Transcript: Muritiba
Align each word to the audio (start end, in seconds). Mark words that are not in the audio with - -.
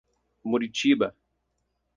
Muritiba 0.49 1.13